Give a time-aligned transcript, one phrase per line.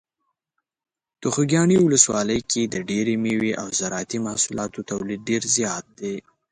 [1.21, 6.15] د خوږیاڼي ولسوالۍ کې د ډیری مېوې او زراعتي محصولاتو تولید ډیر زیات دی.